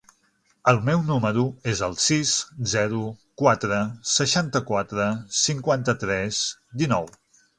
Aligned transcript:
El 0.69 0.79
meu 0.85 1.01
número 1.09 1.41
es 1.73 1.81
el 1.87 1.91
sis, 2.03 2.31
zero, 2.71 3.03
quatre, 3.43 3.81
seixanta-quatre, 4.15 5.07
cinquanta-tres, 5.43 6.43
dinou. 6.83 7.09